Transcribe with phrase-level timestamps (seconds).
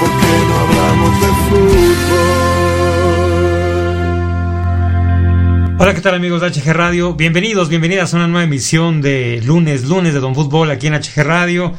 [0.00, 2.26] ¿Por qué no hablamos de fútbol?
[5.78, 7.14] Hola, ¿qué tal amigos de HG Radio?
[7.14, 11.22] Bienvenidos, bienvenidas a una nueva emisión de lunes, lunes de Don Fútbol aquí en HG
[11.22, 11.74] Radio.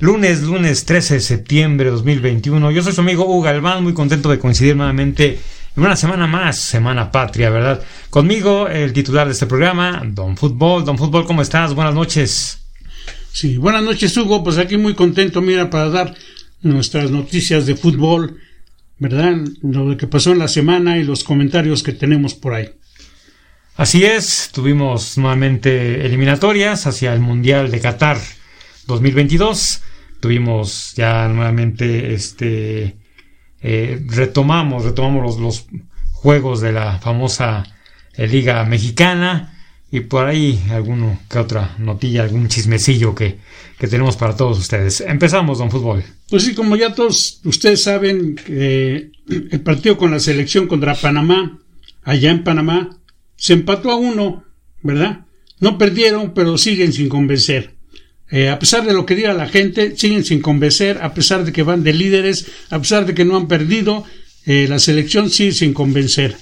[0.00, 2.70] Lunes, lunes 13 de septiembre de 2021.
[2.70, 5.40] Yo soy su amigo Hugo Galván, muy contento de coincidir nuevamente
[5.86, 7.82] una semana más, Semana Patria, ¿verdad?
[8.10, 10.84] Conmigo, el titular de este programa, Don Fútbol.
[10.84, 11.74] Don Fútbol, ¿cómo estás?
[11.74, 12.64] Buenas noches.
[13.32, 14.42] Sí, buenas noches, Hugo.
[14.42, 16.14] Pues aquí muy contento, mira, para dar
[16.62, 18.38] nuestras noticias de fútbol,
[18.98, 19.36] ¿verdad?
[19.62, 22.70] Lo que pasó en la semana y los comentarios que tenemos por ahí.
[23.76, 28.18] Así es, tuvimos nuevamente eliminatorias hacia el Mundial de Qatar
[28.88, 29.82] 2022.
[30.18, 32.97] Tuvimos ya nuevamente este
[33.62, 35.66] eh, retomamos, retomamos los,
[36.20, 37.64] juegos de la famosa
[38.14, 39.54] eh, Liga Mexicana
[39.90, 43.38] y por ahí alguno que otra notilla, algún chismecillo que,
[43.78, 45.00] que, tenemos para todos ustedes.
[45.00, 46.04] Empezamos, don Fútbol.
[46.28, 51.58] Pues sí, como ya todos ustedes saben, eh, el partido con la selección contra Panamá,
[52.02, 52.98] allá en Panamá,
[53.36, 54.44] se empató a uno,
[54.82, 55.20] ¿verdad?
[55.60, 57.77] No perdieron, pero siguen sin convencer.
[58.30, 61.52] Eh, a pesar de lo que diga la gente, siguen sin convencer, a pesar de
[61.52, 64.04] que van de líderes, a pesar de que no han perdido,
[64.44, 66.36] eh, la selección sigue sin convencer.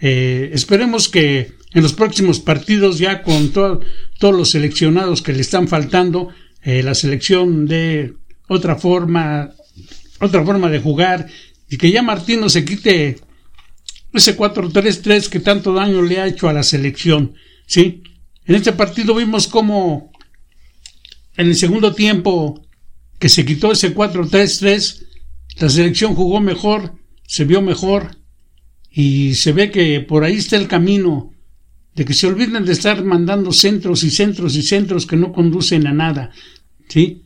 [0.00, 3.84] Eh, esperemos que en los próximos partidos, ya con todos
[4.20, 6.28] los seleccionados que le están faltando,
[6.62, 8.12] la selección de
[8.46, 9.50] otra forma,
[10.20, 11.26] otra forma de jugar,
[11.70, 13.16] y que ya Martino se quite
[14.12, 17.34] ese 4-3-3 que tanto daño le ha hecho a la selección,
[17.66, 18.02] ¿sí?
[18.44, 20.09] En este partido vimos cómo
[21.40, 22.66] en el segundo tiempo
[23.18, 25.06] que se quitó ese 4-3-3,
[25.58, 26.94] la selección jugó mejor,
[27.26, 28.18] se vio mejor
[28.90, 31.32] y se ve que por ahí está el camino
[31.94, 35.86] de que se olviden de estar mandando centros y centros y centros que no conducen
[35.86, 36.30] a nada,
[36.88, 37.22] ¿sí?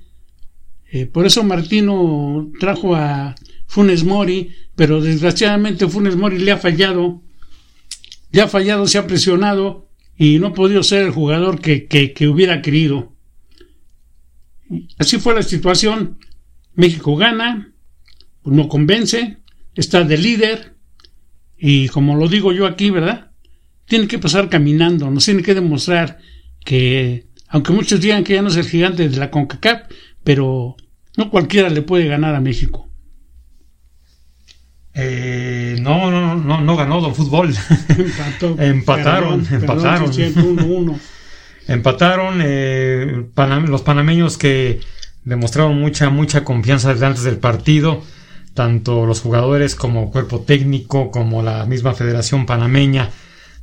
[0.93, 3.35] Eh, por eso Martino trajo a
[3.67, 7.21] Funes Mori, pero desgraciadamente Funes Mori le ha fallado,
[8.31, 12.29] le ha fallado, se ha presionado y no ha podido ser el jugador que, que
[12.29, 13.14] hubiera querido.
[14.99, 16.19] Así fue la situación.
[16.75, 17.73] México gana,
[18.45, 19.39] no convence,
[19.75, 20.75] está de líder
[21.57, 23.31] y como lo digo yo aquí, ¿verdad?
[23.87, 26.19] Tiene que pasar caminando, nos tiene que demostrar
[26.65, 29.83] que, aunque muchos digan que ya no es el gigante de la CONCACAF,
[30.25, 30.77] pero
[31.17, 32.89] no cualquiera le puede ganar a México.
[34.95, 37.55] Eh, no, no, no, no ganó Don Fútbol.
[38.59, 40.11] empataron, empataron.
[41.67, 43.27] Empataron eh,
[43.67, 44.81] los panameños que
[45.25, 48.03] demostraron mucha, mucha confianza desde antes del partido,
[48.53, 53.11] tanto los jugadores como cuerpo técnico, como la misma Federación Panameña,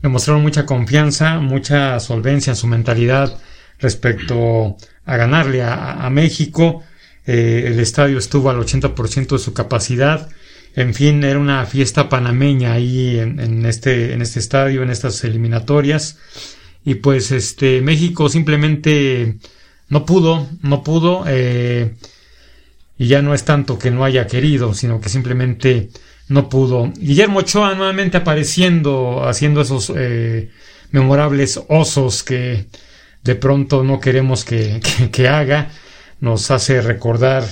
[0.02, 3.38] demostraron mucha confianza, mucha solvencia en su mentalidad
[3.80, 6.84] respecto a ganarle a, México.
[7.28, 10.28] Eh, el estadio estuvo al 80% de su capacidad.
[10.76, 16.18] En fin, era una fiesta panameña ahí en, este, en este estadio, en estas eliminatorias
[16.84, 19.38] y pues este México simplemente
[19.90, 21.96] no pudo, no pudo eh,
[22.98, 25.90] y ya no es tanto que no haya querido, sino que simplemente
[26.28, 26.92] no pudo.
[26.98, 30.50] Guillermo Ochoa nuevamente apareciendo, haciendo esos eh,
[30.92, 32.68] memorables osos que
[33.24, 34.80] de pronto no queremos que,
[35.12, 35.70] que, haga,
[36.20, 37.44] nos hace recordar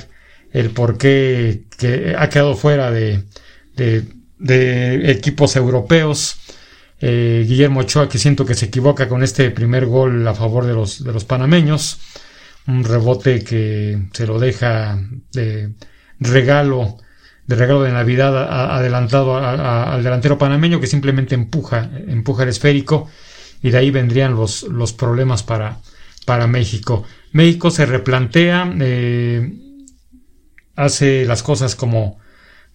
[0.52, 3.24] el por qué que ha quedado fuera de,
[3.76, 4.04] de,
[4.38, 6.38] de equipos europeos
[7.02, 10.74] eh, Guillermo Ochoa, que siento que se equivoca con este primer gol a favor de
[10.74, 12.00] los, de los panameños.
[12.68, 15.00] Un rebote que se lo deja
[15.32, 15.72] de
[16.20, 16.98] regalo,
[17.48, 23.10] de regalo de Navidad adelantado al delantero panameño que simplemente empuja, empuja el esférico
[23.64, 25.80] y de ahí vendrían los, los problemas para,
[26.26, 27.06] para México.
[27.32, 29.52] México se replantea, eh,
[30.76, 32.20] hace las cosas como,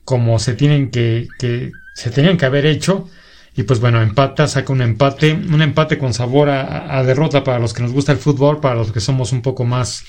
[0.05, 3.09] como se tienen que, que se tenían que haber hecho
[3.57, 7.73] y pues bueno, empata, saca un empate, un empate con sabor a, derrota para los
[7.73, 10.05] que nos gusta el fútbol, para los que somos un poco más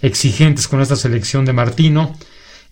[0.00, 2.16] exigentes con esta selección de Martino.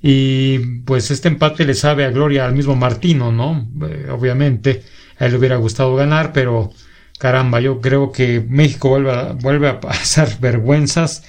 [0.00, 3.68] Y pues este empate le sabe a gloria al mismo Martino, ¿no?
[3.88, 4.84] Eh, obviamente,
[5.18, 6.72] a él le hubiera gustado ganar, pero
[7.18, 11.24] caramba, yo creo que México vuelve a, vuelve a pasar vergüenzas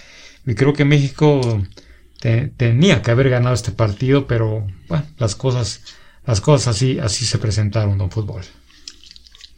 [0.45, 1.63] y creo que México
[2.57, 5.81] tenía que haber ganado este partido, pero bueno, las cosas,
[6.25, 8.43] las cosas así, así se presentaron, don Fútbol.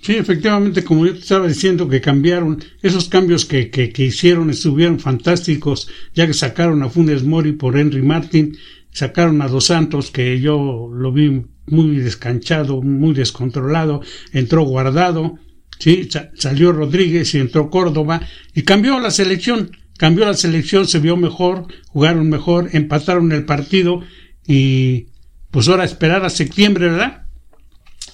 [0.05, 4.51] Sí, efectivamente, como yo te estaba diciendo, que cambiaron, esos cambios que, que, que, hicieron
[4.51, 8.55] estuvieron fantásticos, ya que sacaron a Funes Mori por Henry Martin,
[8.91, 15.39] sacaron a Dos Santos, que yo lo vi muy descanchado, muy descontrolado, entró guardado,
[15.79, 18.21] sí, salió Rodríguez y entró Córdoba,
[18.53, 24.03] y cambió la selección cambió la selección, se vio mejor, jugaron mejor, empataron el partido
[24.45, 25.07] y
[25.49, 27.24] pues ahora esperar a septiembre, ¿verdad?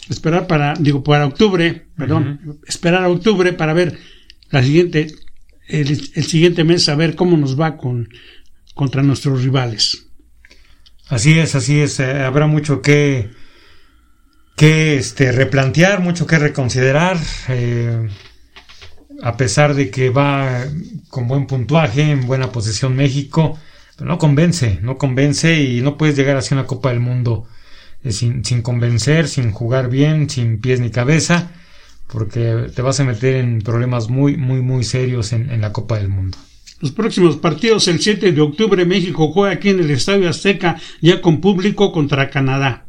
[0.09, 3.97] Esperar para, digo, para octubre, perdón, esperar a octubre para ver
[4.49, 5.07] la siguiente,
[5.67, 8.09] el, siguiente mes a ver cómo nos va con
[8.73, 10.07] contra nuestros rivales.
[11.07, 13.29] Así es, así es, eh, habrá mucho que
[14.55, 17.17] que este replantear, mucho que reconsiderar.
[17.47, 18.07] Eh,
[19.23, 20.65] a pesar de que va
[21.09, 23.57] con buen puntuaje, en buena posición México,
[23.97, 27.47] pero no convence, no convence y no puedes llegar hacia una Copa del Mundo
[28.03, 31.51] eh, sin, convencer, sin jugar bien, sin pies ni cabeza,
[32.07, 35.97] porque te vas a meter en problemas muy, muy, muy serios en, en la Copa
[35.97, 36.37] del Mundo.
[36.79, 41.21] Los próximos partidos, el 7 de octubre, México juega aquí en el Estadio Azteca, ya
[41.21, 42.87] con público contra Canadá.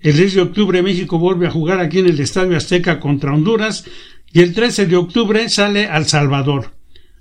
[0.00, 3.84] El 10 de octubre, México vuelve a jugar aquí en el Estadio Azteca contra Honduras
[4.32, 6.72] y el 13 de octubre sale al Salvador.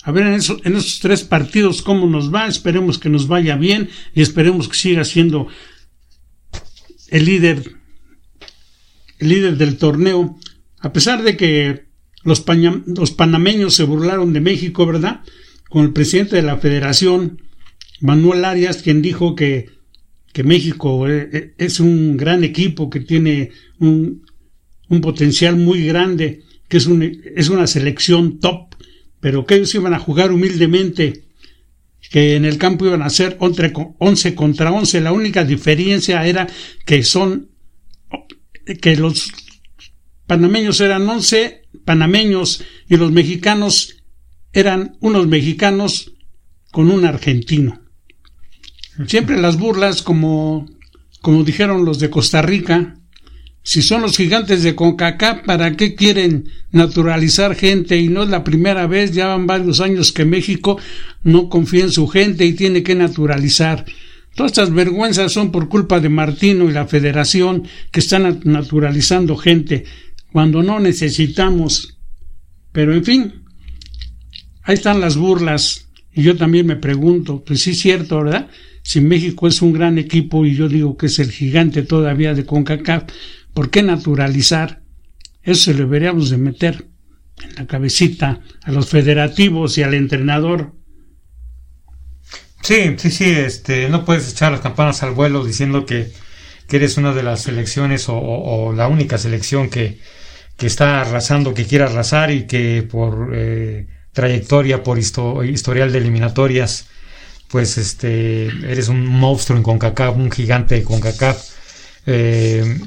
[0.04, 4.22] A ver en, esos tres partidos cómo nos va, esperemos que nos vaya bien y
[4.22, 5.48] esperemos que siga siendo
[7.12, 7.76] el líder,
[9.20, 10.38] el líder del torneo,
[10.80, 11.86] a pesar de que
[12.24, 12.46] los,
[12.86, 15.22] los panameños se burlaron de México, ¿verdad?
[15.70, 17.42] Con el presidente de la federación,
[18.02, 19.70] Manuel Arias, quien dijo que,
[20.34, 24.26] que México eh, eh, es un gran equipo, que tiene un,
[24.90, 26.88] un potencial muy grande que es,
[27.36, 28.76] es una selección top,
[29.20, 31.26] pero que ellos iban a jugar humildemente,
[32.10, 35.02] que en el campo iban a ser 11 contra 11.
[35.02, 36.48] La única diferencia era
[36.86, 37.50] que son,
[38.82, 39.32] que los
[40.26, 44.04] panameños eran 11 panameños y los mexicanos
[44.54, 46.14] eran unos mexicanos
[46.72, 47.82] con un argentino.
[49.08, 50.68] Siempre las burlas, como,
[51.22, 52.99] como dijeron los de Costa Rica,
[53.64, 57.98] si son los gigantes de CONCACAF, ¿para qué quieren naturalizar gente?
[58.00, 60.80] Y no es la primera vez, ya van varios años que México
[61.24, 63.86] no confía en su gente y tiene que naturalizar.
[64.36, 69.84] Todas estas vergüenzas son por culpa de Martino y la federación que están naturalizando gente
[70.32, 71.98] cuando no necesitamos.
[72.72, 73.34] Pero en fin,
[74.64, 75.90] ahí están las burlas.
[76.14, 78.50] Y yo también me pregunto, pues sí es cierto, ¿verdad?
[78.82, 82.46] Si México es un gran equipo y yo digo que es el gigante todavía de
[82.46, 83.04] CONCACAF,
[83.54, 84.82] ¿Por qué naturalizar?
[85.44, 86.88] Eso lo deberíamos de meter
[87.44, 90.74] en la cabecita a los federativos y al entrenador.
[92.62, 96.12] Sí, sí, sí, este, no puedes echar las campanas al vuelo diciendo que,
[96.72, 100.00] eres una de las selecciones o, la única selección que,
[100.56, 106.88] que, está arrasando, que quiere arrasar y que por eh, trayectoria, por historial de eliminatorias,
[107.50, 111.44] pues este, eres un monstruo en CONCACAF, un gigante de CONCACAF.
[112.06, 112.80] Eh,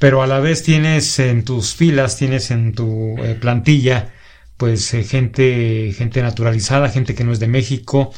[0.00, 4.14] pero a la vez tienes en tus filas, tienes en tu eh, plantilla,
[4.56, 8.10] pues eh, gente, gente naturalizada, gente que no es de México,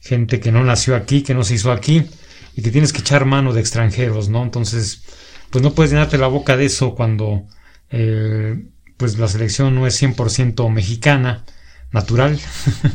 [0.00, 2.06] gente que no nació aquí, que no se hizo aquí,
[2.54, 4.44] y que tienes que echar mano de extranjeros, ¿no?
[4.44, 5.02] Entonces,
[5.50, 7.42] pues no puedes llenarte la boca de eso cuando
[7.90, 8.56] eh,
[8.96, 11.44] pues la selección no es 100% mexicana,
[11.90, 12.38] natural,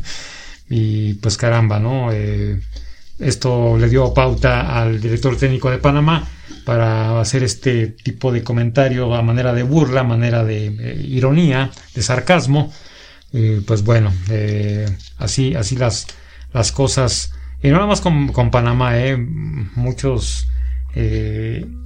[0.69, 2.09] y pues caramba, ¿no?
[3.19, 6.25] esto le dio pauta al director técnico de Panamá
[6.65, 11.71] para hacer este tipo de comentario a manera de burla, a manera de eh, ironía,
[11.95, 12.71] de sarcasmo.
[13.65, 14.87] pues bueno, eh,
[15.17, 16.07] así, así las,
[16.53, 17.33] las cosas.
[17.61, 20.47] Y no nada más con, Panamá, eh, muchos,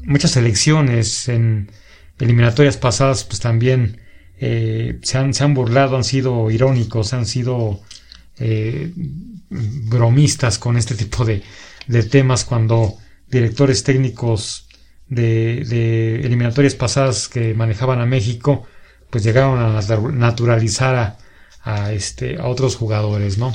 [0.05, 1.71] muchas elecciones en
[2.19, 3.99] eliminatorias pasadas, pues también
[4.39, 7.81] se, han, se han burlado, han sido irónicos, han sido
[9.49, 11.43] bromistas con este tipo de,
[11.87, 12.97] de temas cuando
[13.33, 14.67] directores técnicos
[15.07, 18.65] de, eliminatorias pasadas que manejaban a México,
[19.09, 21.17] pues llegaron a naturalizar
[21.63, 23.53] a, este, a otros jugadores, ¿no?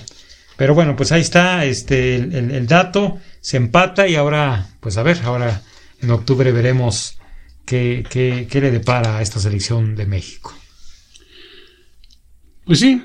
[0.57, 5.21] Pero bueno, pues ahí está este, el, dato, se empata y ahora, pues a ver,
[5.25, 5.63] ahora
[6.01, 7.19] en octubre veremos
[7.65, 10.55] qué, qué, le depara a esta selección de México.
[12.65, 13.03] Pues sí,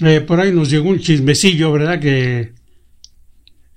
[0.00, 2.00] eh, por ahí nos llegó un chismecillo, ¿verdad?
[2.00, 2.52] Que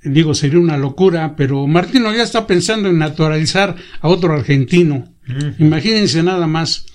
[0.06, 5.14] digo, sería una locura, pero Martino ya está pensando en naturalizar a otro argentino.
[5.58, 6.86] Imagínense nada más.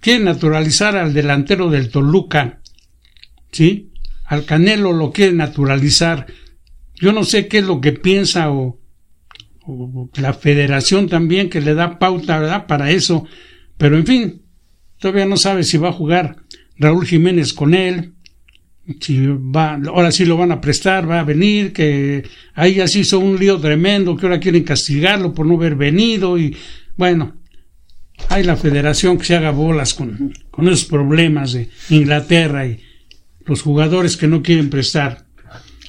[0.00, 2.60] Quiere naturalizar al delantero del Toluca,
[3.52, 3.92] ¿sí?
[4.24, 6.26] Al Canelo lo quiere naturalizar.
[6.94, 8.80] Yo no sé qué es lo que piensa o,
[9.64, 12.66] o la federación también que le da pauta, ¿verdad?
[12.66, 13.26] Para eso.
[13.76, 14.42] Pero en fin,
[14.98, 16.36] todavía no sabe si va a jugar
[16.76, 18.14] Raúl Jiménez con él,
[19.00, 23.00] si va, ahora sí lo van a prestar, va a venir, que ahí ya se
[23.00, 26.56] hizo un lío tremendo, que ahora quieren castigarlo por no haber venido y
[26.96, 27.36] bueno,
[28.28, 32.80] hay la federación que se haga bolas con, con esos problemas de Inglaterra y
[33.46, 35.26] los jugadores que no quieren prestar.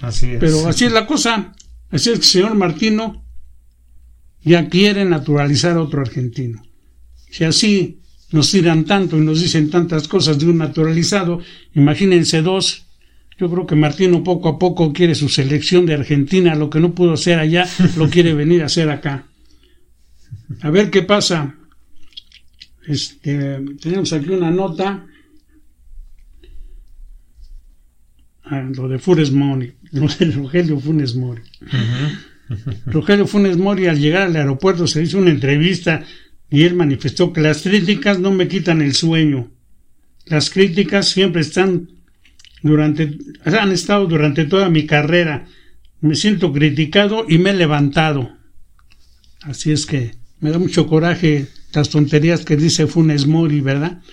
[0.02, 0.40] Así es.
[0.40, 1.54] Pero así es la cosa.
[1.90, 3.24] Así es que el señor Martino
[4.42, 6.64] ya quiere naturalizar a otro argentino.
[7.30, 8.02] Si así
[8.34, 11.40] nos tiran tanto y nos dicen tantas cosas de un naturalizado,
[11.76, 12.86] imagínense dos.
[13.38, 16.94] Yo creo que Martino poco a poco quiere su selección de Argentina, lo que no
[16.94, 19.28] pudo hacer allá, lo quiere venir a hacer acá.
[20.62, 21.56] A ver qué pasa.
[22.88, 25.06] Este, tenemos aquí una nota.
[28.46, 31.42] Ah, lo de Funes Mori, lo de Rogelio Funes Mori.
[32.88, 36.04] Rogelio Funes Mori al llegar al aeropuerto se hizo una entrevista
[36.54, 39.52] y él manifestó que las críticas no me quitan el sueño.
[40.28, 41.90] Las críticas siempre están
[42.62, 45.48] durante, han estado durante toda mi carrera.
[46.00, 48.38] Me siento criticado y me he levantado.
[49.42, 54.04] Así es que me da mucho coraje las tonterías que dice Funes Mori, ¿verdad?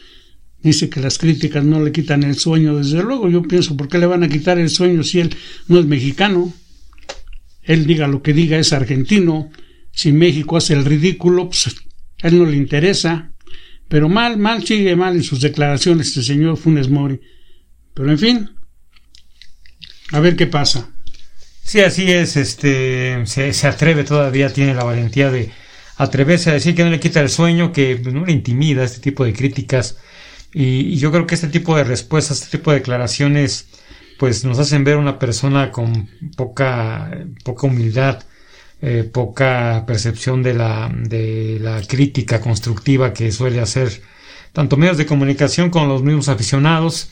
[0.62, 2.78] Dice que las críticas no le quitan el sueño.
[2.78, 5.36] Desde luego yo pienso, ¿por qué le van a quitar el sueño si él
[5.68, 6.54] no es mexicano?
[7.64, 9.50] Él diga lo que diga, es argentino.
[9.92, 11.66] Si México hace el ridículo, pues
[12.22, 13.32] a él no le interesa.
[13.88, 17.20] Pero mal, mal, sigue mal en sus declaraciones este señor Funes Mori.
[17.94, 18.50] Pero en fin,
[20.12, 20.90] a ver qué pasa.
[21.62, 25.50] Sí, así es, este, se, atreve todavía, tiene la valentía de
[25.96, 29.00] atreverse a decir que no le quita el sueño, que pues, no le intimida este
[29.00, 29.98] tipo de críticas.
[30.52, 33.68] Y, y, yo creo que este tipo de respuestas, este tipo de declaraciones,
[34.18, 37.10] pues nos hacen ver una persona con poca,
[37.44, 38.22] poca humildad,
[38.82, 44.00] eh, poca percepción de la, de la crítica constructiva que suele hacer
[44.52, 47.10] tanto medios de comunicación como los mismos aficionados.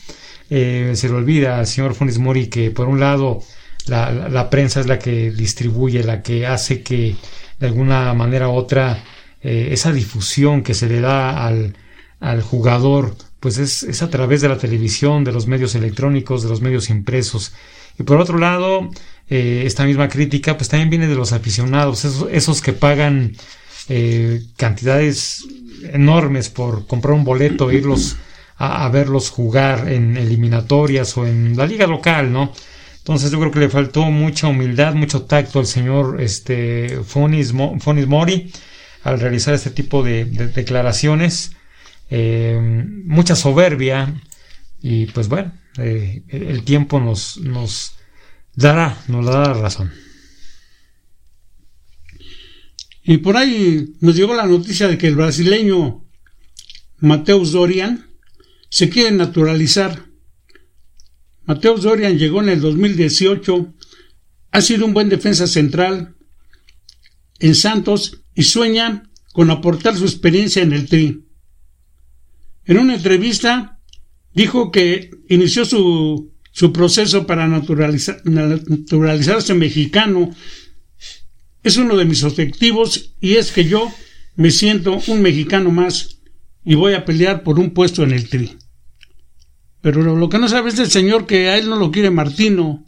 [0.49, 3.43] Eh, se le olvida al señor Funes Mori que por un lado
[3.85, 7.15] la, la, prensa es la que distribuye, la que hace que
[7.59, 9.03] de alguna manera u otra
[9.41, 11.75] eh, esa difusión que se le da al,
[12.19, 16.49] al jugador pues es, es, a través de la televisión, de los medios electrónicos, de
[16.49, 17.53] los medios impresos.
[17.97, 18.89] Y por otro lado,
[19.29, 23.35] eh, esta misma crítica pues también viene de los aficionados, esos, que pagan
[23.87, 25.45] eh, cantidades
[25.91, 28.17] enormes por comprar un boleto e irlos
[28.57, 32.51] a, verlos jugar en eliminatorias o en la liga local, ¿no?
[32.97, 38.07] Entonces yo creo que le faltó mucha humildad, mucho tacto al señor este, Fonis, Fonis
[38.07, 38.51] Mori
[39.03, 41.53] al realizar este tipo de, de declaraciones.
[42.11, 42.59] Eh,
[43.05, 44.13] mucha soberbia
[44.81, 47.93] y pues bueno, eh, el tiempo nos
[48.59, 49.91] dará, nos dará razón.
[53.03, 56.05] Y por ahí nos llegó la noticia de que el brasileño
[56.99, 58.07] Mateus Dorian
[58.69, 60.05] se quiere naturalizar.
[61.45, 63.73] Mateus Dorian llegó en el 2018,
[64.51, 66.15] ha sido un buen defensa central
[67.39, 71.25] en Santos y sueña con aportar su experiencia en el Tri.
[72.65, 73.79] En una entrevista
[74.33, 80.29] dijo que inició su, su proceso para naturalizar, naturalizarse mexicano.
[81.63, 83.89] Es uno de mis objetivos y es que yo
[84.35, 86.19] me siento un mexicano más
[86.65, 88.57] y voy a pelear por un puesto en el tri.
[89.79, 92.85] Pero lo que no sabe es el señor que a él no lo quiere Martino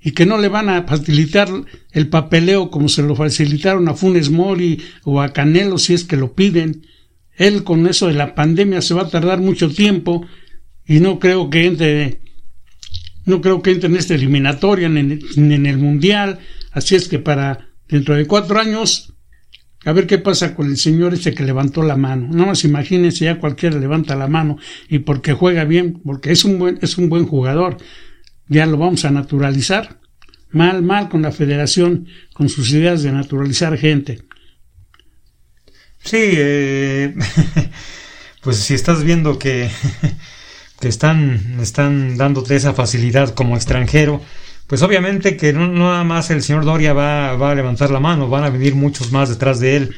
[0.00, 1.48] y que no le van a facilitar
[1.90, 6.16] el papeleo como se lo facilitaron a Funes Mori o a Canelo si es que
[6.16, 6.86] lo piden.
[7.36, 10.24] Él con eso de la pandemia se va a tardar mucho tiempo
[10.86, 12.21] y no creo que entre
[13.24, 16.40] no creo que entre en esta eliminatoria ni en, el mundial.
[16.70, 19.14] Así es que para dentro de cuatro años
[19.84, 22.28] a ver qué pasa con el señor ese que levantó la mano.
[22.30, 26.58] No más imagínense ya cualquiera levanta la mano y porque juega bien porque es un
[26.58, 27.76] buen es un buen jugador.
[28.48, 30.00] Ya lo vamos a naturalizar.
[30.50, 34.22] Mal mal con la federación con sus ideas de naturalizar gente.
[36.04, 37.14] Sí, eh,
[38.42, 39.70] pues si estás viendo que,
[40.82, 44.20] que están, están dándote esa facilidad como extranjero,
[44.66, 48.28] pues obviamente que no, nada más el señor Doria va, va, a levantar la mano,
[48.28, 49.94] van a venir muchos más detrás de él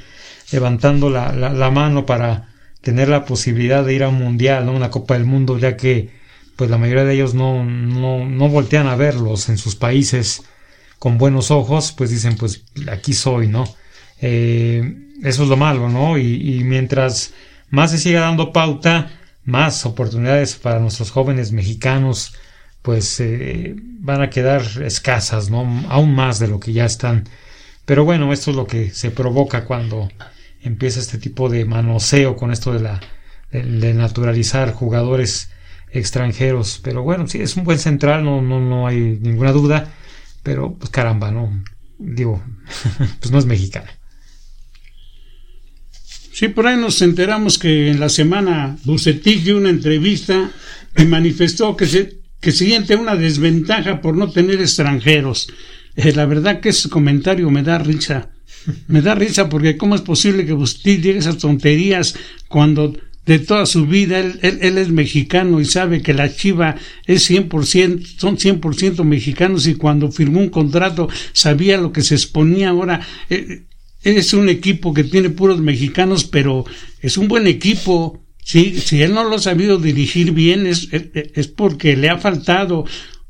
[0.52, 4.72] levantando la, la, la, mano para tener la posibilidad de ir a un mundial, ¿no?
[4.72, 6.10] una Copa del Mundo, ya que
[6.54, 10.42] pues la mayoría de ellos no, no, no voltean a verlos en sus países
[10.98, 13.64] con buenos ojos, pues dicen, pues aquí soy, ¿no?
[14.20, 16.18] Eh, eso es lo malo, ¿no?
[16.18, 17.32] Y, y, mientras
[17.70, 19.10] más se siga dando pauta,
[19.44, 22.34] más oportunidades para nuestros jóvenes mexicanos,
[22.82, 25.84] pues eh, van a quedar escasas, ¿no?
[25.88, 27.24] Aún más de lo que ya están.
[27.84, 30.08] Pero bueno, esto es lo que se provoca cuando
[30.62, 33.00] empieza este tipo de manoseo con esto de la
[33.50, 35.50] de, naturalizar jugadores
[35.90, 36.80] extranjeros.
[36.82, 39.92] Pero bueno, sí, es un buen central, no, no, no hay ninguna duda.
[40.42, 41.64] Pero pues caramba, ¿no?
[41.98, 42.42] Digo,
[43.20, 43.90] pues no es mexicano.
[46.34, 50.50] Sí, por ahí nos enteramos que en la semana Bucetich dio una entrevista
[50.98, 55.46] y manifestó que se, que siente una desventaja por no tener extranjeros.
[55.94, 58.30] Eh, la verdad que ese comentario me da risa.
[58.88, 62.16] Me da risa porque cómo es posible que Bucetich diga esas tonterías
[62.48, 66.74] cuando de toda su vida él, él, es mexicano y sabe que la Chiva
[67.06, 72.70] es 100%, son 100% mexicanos y cuando firmó un contrato sabía lo que se exponía
[72.70, 73.06] ahora.
[73.30, 73.62] Eh,
[74.04, 76.64] es un equipo que tiene puros mexicanos, pero
[77.00, 78.22] es un buen equipo.
[78.42, 82.84] Sí, si él no lo ha sabido dirigir bien es, es, porque le ha faltado,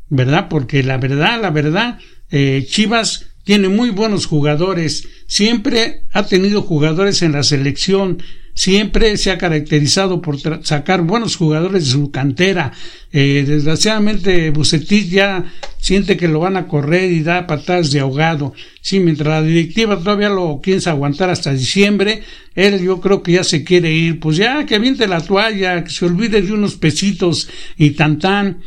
[0.08, 0.48] ¿verdad?
[0.48, 1.98] Porque la verdad, la verdad,
[2.30, 8.22] eh, Chivas tiene muy buenos jugadores, siempre ha tenido jugadores en la selección,
[8.54, 12.72] siempre se ha caracterizado por sacar buenos jugadores de su cantera.
[13.12, 18.54] Eh, desgraciadamente Bucetich ya siente que lo van a correr y da patadas de ahogado.
[18.80, 22.22] Sí, mientras la directiva todavía lo piensa aguantar hasta diciembre,
[22.54, 24.20] él yo creo que ya se quiere ir.
[24.20, 28.62] Pues ya que aviente la toalla, que se olvide de unos pesitos y tan tan.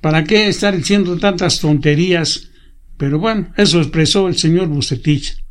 [0.00, 2.48] ¿Para qué estar diciendo tantas tonterías?
[2.96, 5.41] Pero bueno, eso expresó el señor Bucetich.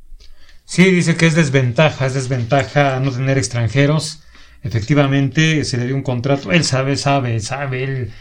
[0.72, 4.22] Sí, dice que es desventaja, es desventaja no tener extranjeros.
[4.64, 6.54] Efectivamente, se le dio un contrato.
[6.54, 7.84] Él sabe, sabe, sabe.
[7.84, 8.12] Él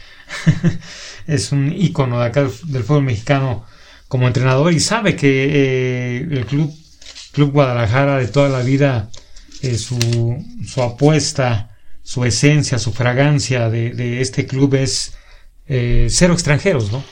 [1.28, 3.64] es un ícono de acá del fútbol mexicano
[4.08, 6.74] como entrenador y sabe que eh, el club,
[7.30, 9.10] club Guadalajara de toda la vida,
[9.62, 15.14] eh, su, su, apuesta, su esencia, su fragancia de, este club es
[15.68, 17.04] eh, cero extranjeros, ¿no?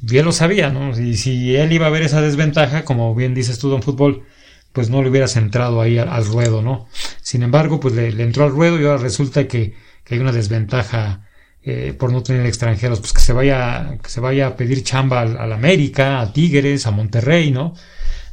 [0.00, 0.98] Bien lo sabía, ¿no?
[0.98, 4.24] Y si él iba a ver esa desventaja, como bien dices tú, don fútbol,
[4.72, 6.88] pues no le hubieras entrado ahí al, ruedo, ¿no?
[7.20, 9.74] Sin embargo, pues le, entró al ruedo y ahora resulta que,
[10.10, 11.26] hay una desventaja
[11.62, 15.22] eh, por no tener extranjeros, pues que se vaya, que se vaya a pedir chamba
[15.22, 17.74] al, América, a Tigres, a Monterrey, ¿no?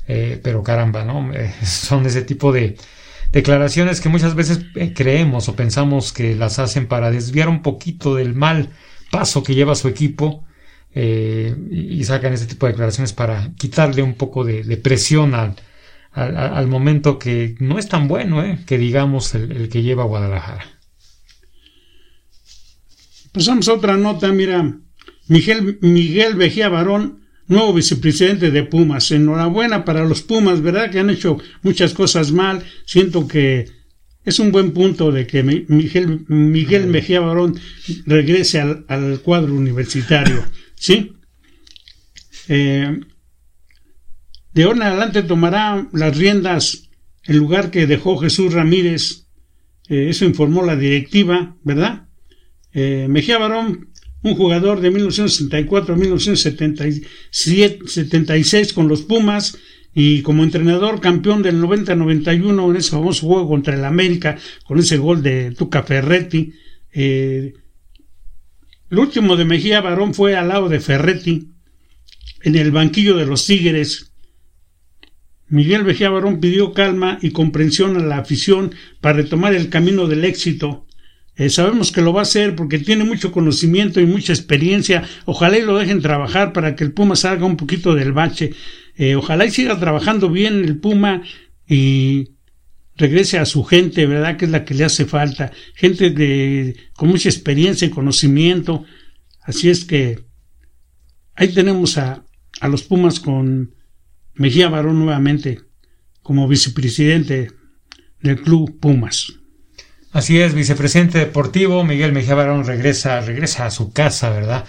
[0.05, 1.33] Eh, pero caramba, ¿no?
[1.33, 2.75] Eh, son ese tipo de
[3.31, 4.59] declaraciones que muchas veces
[4.93, 8.71] creemos o pensamos que las hacen para desviar un poquito del mal
[9.09, 10.43] paso que lleva su equipo
[10.95, 15.55] y, sacan ese tipo de declaraciones para quitarle un poco de presión al,
[16.19, 18.59] al, momento que no es tan bueno, ¿eh?
[18.65, 20.65] que digamos el, que lleva a Guadalajara.
[23.31, 24.77] Pasamos a otra nota, mira,
[25.27, 29.11] Miguel, Miguel Vejía Barón, nuevo vicepresidente de Pumas.
[29.11, 30.91] Enhorabuena para los Pumas, ¿verdad?
[30.91, 32.63] Que han hecho muchas cosas mal.
[32.85, 33.69] Siento que
[34.25, 37.59] es un buen punto de que Miguel, Miguel Mejía Barón
[38.05, 40.43] regrese al, al cuadro universitario,
[40.75, 41.13] ¿sí?
[42.47, 42.99] Eh,
[44.59, 46.89] de ahora en adelante tomará las riendas
[47.23, 49.27] el lugar que dejó Jesús Ramírez.
[49.87, 52.09] Eh, eso informó la directiva, ¿verdad?
[52.73, 53.87] Eh, Mejía Barón,
[54.21, 59.57] un jugador de 1964 a 1976 con los Pumas
[59.95, 64.97] y como entrenador campeón del 90-91 en ese famoso juego contra el América con ese
[64.97, 66.51] gol de Tuca Ferretti.
[66.91, 67.53] Eh,
[68.91, 71.47] el último de Mejía Barón fue al lado de Ferretti
[72.41, 74.08] en el banquillo de los Tigres
[75.49, 80.25] Miguel Vejía Barón pidió calma y comprensión a la afición para retomar el camino del
[80.25, 80.85] éxito.
[81.35, 85.03] Eh, sabemos que lo va a hacer porque tiene mucho conocimiento y mucha experiencia.
[85.25, 88.51] Ojalá y lo dejen trabajar para que el Puma salga un poquito del bache.
[88.95, 91.23] Eh, ojalá y siga trabajando bien el Puma
[91.67, 92.31] y
[92.95, 94.37] regrese a su gente, ¿verdad?
[94.37, 95.51] Que es la que le hace falta.
[95.73, 98.83] Gente de, con mucha experiencia y conocimiento.
[99.41, 100.19] Así es que
[101.35, 102.25] ahí tenemos a,
[102.59, 103.78] a los Pumas con
[104.39, 105.59] Mejía Barón nuevamente
[106.23, 107.51] como vicepresidente
[108.21, 109.33] del club Pumas.
[110.13, 114.63] Así es, vicepresidente deportivo, Miguel Mejía Barón regresa, regresa a su casa, ¿verdad?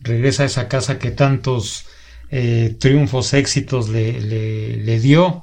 [0.00, 1.86] Regresa a esa casa que tantos
[2.30, 5.42] eh, triunfos, éxitos le, le, dio.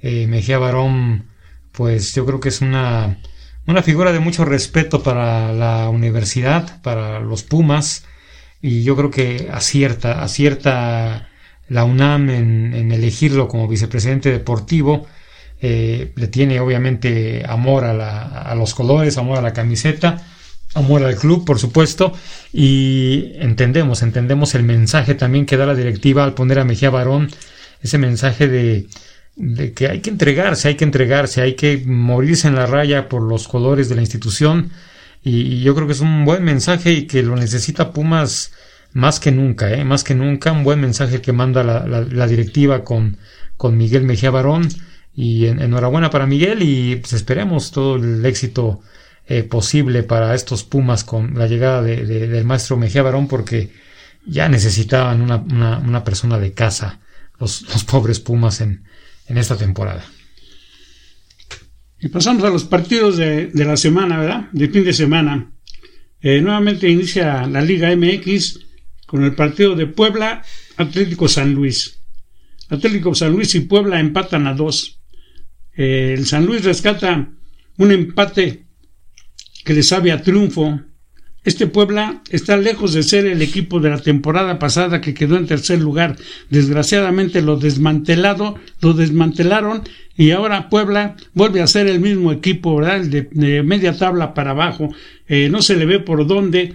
[0.00, 1.26] Eh, Mejía Barón,
[1.72, 3.18] pues yo creo que es una,
[3.66, 8.04] una figura de mucho respeto para la universidad, para los Pumas,
[8.62, 11.28] y yo creo que acierta, acierta
[11.68, 15.06] la UNAM en, elegirlo como vicepresidente deportivo.
[15.60, 20.22] Eh, le tiene obviamente amor a, la, a, los colores, amor a la camiseta.
[20.74, 22.12] amor al club, por supuesto,
[22.52, 27.30] y entendemos, entendemos el mensaje también que da la directiva al poner a Mejía Barón,
[27.80, 28.86] ese mensaje de,
[29.36, 33.22] de que hay que entregarse, hay que entregarse, hay que morirse en la raya por
[33.22, 34.70] los colores de la institución,
[35.22, 38.52] y, yo creo que es un buen mensaje y que lo necesita Pumas
[38.96, 39.84] más que nunca, ¿eh?
[39.84, 43.18] más que nunca, un buen mensaje que manda la, la, directiva con,
[43.58, 44.70] con Miguel Mejía Barón,
[45.14, 48.80] y enhorabuena para Miguel y pues esperemos todo el éxito
[49.26, 53.70] eh, posible para estos Pumas con la llegada de, del maestro Mejía Barón porque
[54.26, 57.00] ya necesitaban una, una, persona de casa
[57.38, 58.84] los, los pobres Pumas en,
[59.26, 60.04] en, esta temporada.
[62.00, 64.48] Y pasamos a los partidos de, de la semana, ¿verdad?
[64.52, 65.50] De fin de semana.
[66.20, 68.65] Eh, nuevamente inicia la Liga MX
[69.06, 70.42] con el partido de Puebla
[70.76, 72.00] Atlético San Luis.
[72.68, 75.00] Atlético San Luis y Puebla empatan a dos.
[75.76, 77.30] Eh, el San Luis rescata
[77.78, 78.66] un empate
[79.64, 80.80] que le sabe a triunfo.
[81.44, 85.46] Este Puebla está lejos de ser el equipo de la temporada pasada que quedó en
[85.46, 86.16] tercer lugar.
[86.50, 89.84] Desgraciadamente lo desmantelado, lo desmantelaron
[90.16, 93.02] y ahora Puebla vuelve a ser el mismo equipo, ¿verdad?
[93.02, 94.88] De, media tabla para abajo.
[95.28, 96.74] Eh, no se le ve por dónde,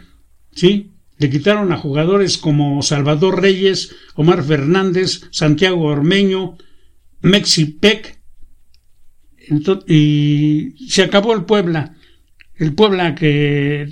[0.55, 0.90] ¿sí?
[1.21, 6.57] Le quitaron a jugadores como Salvador Reyes, Omar Fernández, Santiago Ormeño,
[7.21, 8.19] Mexi Peck,
[9.87, 11.95] y se acabó el Puebla
[12.61, 13.91] el Puebla que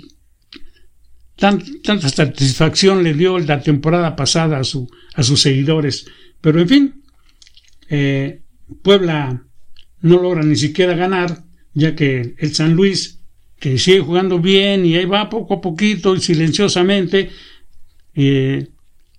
[1.36, 6.06] tanta satisfacción le dio la temporada pasada a, su, a sus seguidores.
[6.40, 7.02] Pero en fin,
[7.88, 8.42] eh,
[8.82, 9.44] Puebla
[10.02, 11.42] no logra ni siquiera ganar,
[11.74, 13.19] ya que el San Luis,
[13.60, 17.30] que sigue jugando bien y ahí va poco a poquito y silenciosamente,
[18.14, 18.68] eh,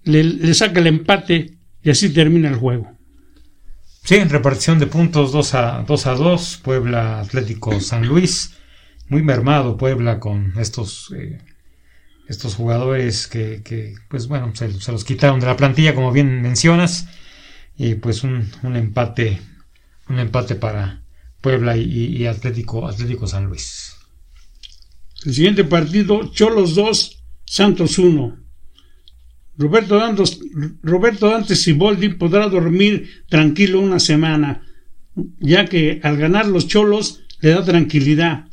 [0.03, 2.91] le, saca el empate y así termina el juego.
[4.03, 8.57] Sí, en repartición de puntos 2 a 2, a 2 Puebla Atlético San Luis
[9.11, 11.37] muy mermado Puebla con estos, eh,
[12.29, 17.07] estos jugadores que, pues bueno, se, los quitaron de la plantilla, como bien mencionas,
[17.75, 19.41] y pues un, un empate,
[20.07, 21.01] un empate para
[21.41, 23.90] Puebla y, Atlético, Atlético San Luis.
[25.25, 28.37] El siguiente partido, Cholos 2, Santos 1.
[29.57, 30.39] Roberto, Dantos,
[30.81, 34.65] Roberto Dantes Boldi podrá dormir tranquilo una semana,
[35.39, 38.45] ya que al ganar los Cholos le da tranquilidad.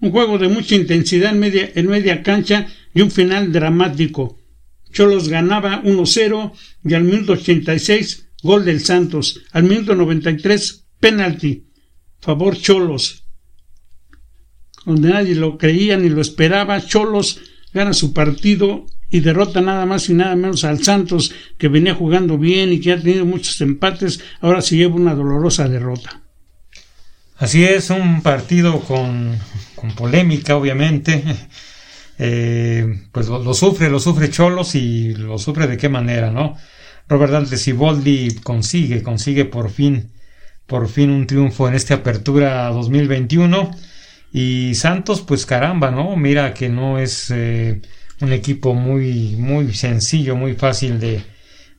[0.00, 4.38] Un juego de mucha intensidad en media, en media cancha y un final dramático.
[4.92, 6.52] Cholos ganaba 1-0
[6.84, 9.42] y al minuto 86 gol del Santos.
[9.52, 11.66] Al minuto 93 penalti.
[12.20, 13.27] Favor Cholos.
[14.88, 17.42] Donde nadie lo creía ni lo esperaba, Cholos
[17.74, 22.38] gana su partido y derrota nada más y nada menos al Santos que venía jugando
[22.38, 26.22] bien y que ha tenido muchos empates, ahora se lleva una dolorosa derrota.
[27.36, 29.38] Así es, un partido con,
[29.74, 31.22] con polémica, obviamente.
[32.20, 36.56] Eh, pues lo, sufre, lo sufre Cholos y lo sufre de qué manera, ¿no?
[37.08, 40.10] Robert Dante Siboldi consigue, consigue por fin,
[40.66, 43.70] por fin un triunfo en esta apertura 2021.
[44.32, 46.16] Y Santos, pues caramba, ¿no?
[46.16, 47.80] Mira que no es eh,
[48.20, 51.22] un equipo muy, muy sencillo, muy fácil de,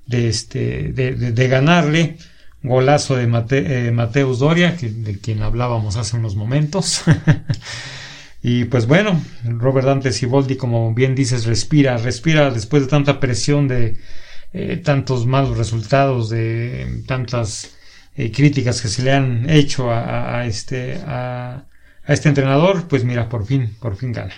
[0.05, 2.17] de, este, de, de ganarle
[2.63, 7.03] golazo de eh, Mateus Doria, de quien hablábamos hace unos momentos.
[8.43, 13.67] y pues bueno, Robert Dante Siboldi, como bien dices, respira, respira después de tanta presión
[13.67, 13.97] de
[14.53, 17.75] eh, tantos malos resultados, de tantas
[18.15, 21.65] eh, críticas que se le han hecho a, este, a,
[22.09, 24.33] a este entrenador, pues mira, por fin, por fin gana.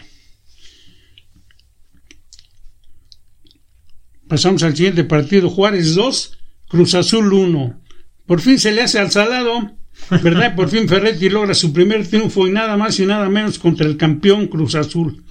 [4.28, 7.82] Pasamos al siguiente partido, Juárez 2, Cruz Azul 1.
[8.26, 9.78] Por fin se le hace al salado,
[10.22, 10.54] ¿verdad?
[10.54, 13.96] Por fin Ferretti logra su primer triunfo y nada más y nada menos contra el
[13.96, 15.24] campeón Cruz Azul.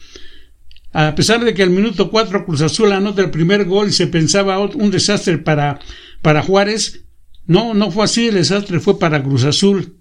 [0.94, 4.06] A pesar de que al minuto 4 Cruz Azul anota el primer gol y se
[4.06, 5.78] pensaba un desastre para,
[6.22, 7.04] para Juárez,
[7.44, 9.99] no, no fue así, el desastre fue para Cruz Azul.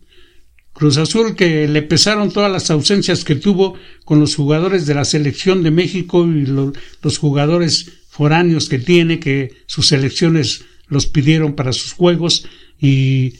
[0.79, 5.03] Cruz Azul que le pesaron todas las ausencias que tuvo con los jugadores de la
[5.03, 11.73] selección de México y los jugadores foráneos que tiene, que sus selecciones los pidieron para
[11.73, 12.47] sus juegos.
[12.79, 13.33] Y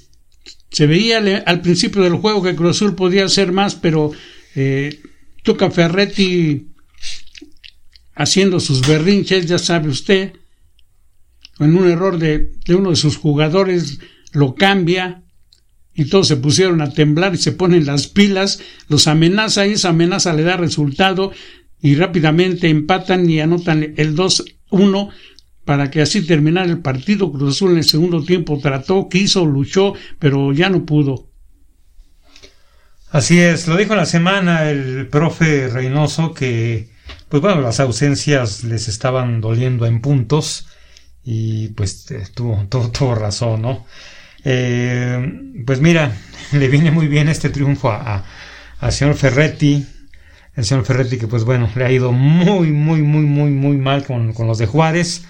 [0.70, 4.12] se veía al principio del juego que Cruz Azul podía hacer más, pero
[4.56, 5.00] eh,
[5.72, 6.68] Ferretti
[8.16, 10.34] haciendo sus berrinches, ya sabe usted,
[11.60, 14.00] en un error de, de uno de sus jugadores
[14.34, 15.24] lo cambia
[16.00, 19.90] y todos se pusieron a temblar y se ponen las pilas, los amenaza y esa
[19.90, 21.34] amenaza le da resultado
[21.82, 25.10] y rápidamente empatan y anotan el 2-1
[25.66, 27.32] para que así terminara el partido.
[27.34, 31.28] Cruz Azul en el segundo tiempo trató, quiso, luchó, pero ya no pudo.
[33.12, 36.90] Así es, lo dijo la semana el profe Reynoso que,
[37.28, 40.68] pues bueno, las ausencias les estaban doliendo en puntos
[41.26, 43.86] y pues eh, tuvo, tuvo, razón, ¿no?
[44.44, 46.16] Eh, pues mira,
[46.52, 48.24] le viene muy bien este triunfo a,
[48.80, 49.86] al señor Ferretti,
[50.56, 54.06] el señor Ferretti que pues bueno, le ha ido muy, muy, muy, muy, muy mal
[54.06, 55.24] con, con los de Juárez.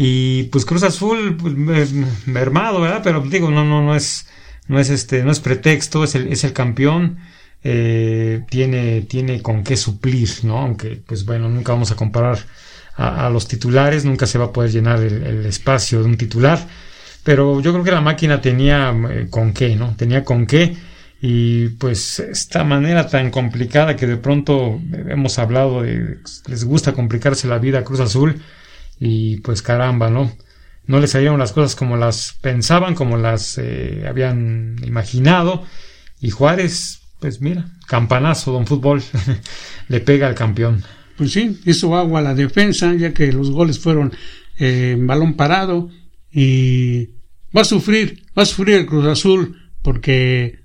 [0.00, 1.92] Y pues Cruz Azul, pues,
[2.26, 3.00] mermado, ¿verdad?
[3.02, 4.28] Pero digo, no, no, no es
[4.68, 7.18] no es este, no es pretexto, es el, es el campeón,
[7.64, 10.58] eh, tiene, tiene con qué suplir, ¿no?
[10.58, 12.38] Aunque, pues bueno, nunca vamos a comparar
[12.94, 16.66] a, los titulares, nunca se va a poder llenar el, espacio de un titular,
[17.28, 19.94] pero yo creo que la máquina tenía eh, con qué, ¿no?
[19.96, 20.74] Tenía con qué,
[21.20, 27.46] y pues esta manera tan complicada que de pronto hemos hablado de, les gusta complicarse
[27.46, 28.40] la vida a Cruz Azul,
[28.98, 30.32] y pues caramba, ¿no?
[30.86, 35.64] no les salieron las cosas como las pensaban, como las eh, habían imaginado.
[36.22, 39.02] Y Juárez, pues mira, campanazo, don fútbol,
[39.88, 40.82] le pega al campeón.
[41.18, 44.14] Pues sí, hizo agua a la defensa, ya que los goles fueron
[44.58, 45.90] eh, balón parado.
[46.32, 47.17] Y
[47.56, 50.60] va a sufrir, va a sufrir el Cruz Azul, porque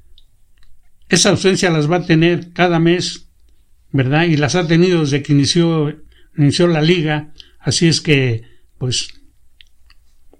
[1.09, 3.29] esa ausencia las va a tener cada mes,
[3.91, 4.25] ¿verdad?
[4.25, 5.95] Y las ha tenido desde que inició,
[6.37, 7.33] inició la liga.
[7.59, 8.43] Así es que,
[8.77, 9.09] pues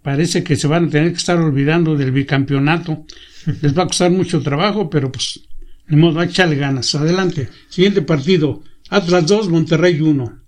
[0.02, 3.06] parece que se van a tener que estar olvidando del bicampeonato.
[3.62, 5.40] Les va a costar mucho trabajo, pero pues,
[5.88, 6.94] ni modo, a echarle ganas.
[6.96, 7.50] Adelante.
[7.70, 8.64] Siguiente partido.
[8.90, 10.44] Atlas 2, Monterrey 1.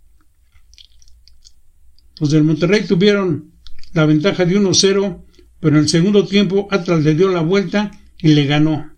[2.19, 3.51] Los del Monterrey tuvieron
[3.93, 5.24] la ventaja de 1-0,
[5.65, 8.93] pero en el segundo tiempo Atlas le dio la vuelta y le ganó.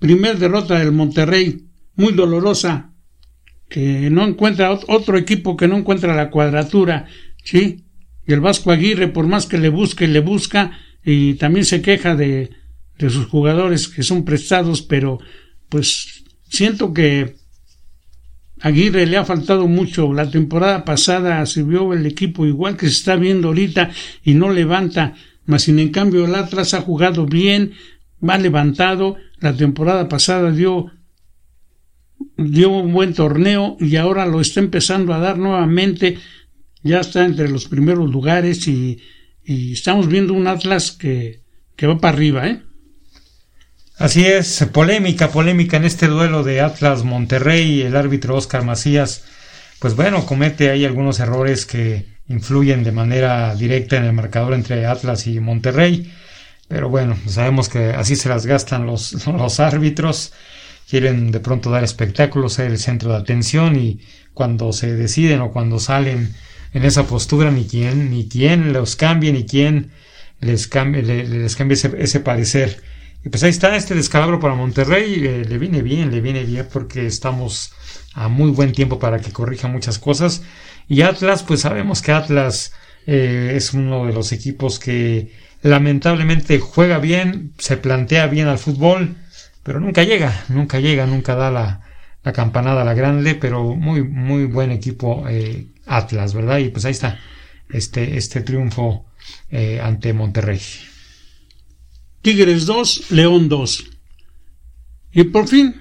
[0.00, 2.92] Primer derrota del Monterrey, muy dolorosa,
[3.68, 7.06] que no encuentra otro equipo que no encuentra la cuadratura,
[7.44, 7.84] ¿sí?
[8.26, 10.72] Y el Vasco Aguirre, por más que le busque, le busca
[11.04, 12.50] y también se queja de,
[12.98, 15.20] de sus jugadores que son prestados, pero
[15.68, 17.36] pues siento que
[18.60, 20.12] Aguirre le ha faltado mucho.
[20.12, 23.92] La temporada pasada se vio el equipo igual que se está viendo ahorita
[24.24, 25.14] y no levanta.
[25.46, 27.72] Mas sin en cambio el Atlas ha jugado bien,
[28.26, 29.16] va levantado.
[29.40, 30.92] La temporada pasada dio
[32.36, 36.18] dio un buen torneo y ahora lo está empezando a dar nuevamente
[36.86, 39.02] ya está entre los primeros lugares y,
[39.44, 41.42] estamos viendo un Atlas que,
[41.76, 42.62] que va para arriba, ¿eh?
[43.96, 49.24] Así es, polémica, polémica en este duelo de Atlas Monterrey, el árbitro Oscar Macías,
[49.78, 54.86] pues bueno, comete ahí algunos errores que influyen de manera directa en el marcador entre
[54.86, 56.12] Atlas y Monterrey,
[56.68, 60.32] pero bueno, sabemos que así se las gastan los, los árbitros,
[60.88, 64.00] quieren de pronto dar espectáculos, ser el centro de atención y
[64.34, 66.34] cuando se deciden o cuando salen
[66.72, 69.90] en esa postura, ni quién, ni quién los cambie, ni quién
[70.40, 72.82] les cambie, les cambie ese, parecer.
[73.30, 77.72] Pues ahí está este descalabro para Monterrey, le, viene bien, le viene bien porque estamos
[78.14, 80.42] a muy buen tiempo para que corrija muchas cosas.
[80.88, 82.72] Y Atlas, pues sabemos que Atlas
[83.06, 89.16] eh, es uno de los equipos que lamentablemente juega bien, se plantea bien al fútbol,
[89.64, 91.80] pero nunca llega, nunca llega, nunca da la,
[92.22, 96.58] la campanada a la grande, pero muy, muy buen equipo eh, Atlas, ¿verdad?
[96.58, 97.18] Y pues ahí está
[97.70, 99.06] este, este triunfo
[99.50, 100.60] eh, ante Monterrey.
[102.26, 103.84] Tigres 2, León 2.
[105.12, 105.76] Y por fin,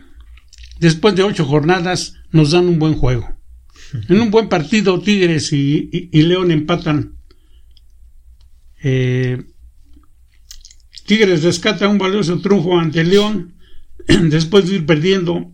[0.80, 3.36] después de ocho jornadas, nos dan un buen juego.
[4.10, 7.16] En un buen partido, Tigres y, León empatan.
[8.84, 9.44] Eh,
[11.08, 13.56] Tigres rescata un valioso triunfo ante León
[14.08, 15.52] después de ir perdiendo